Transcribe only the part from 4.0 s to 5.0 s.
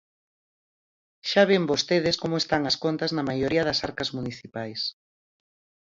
municipais.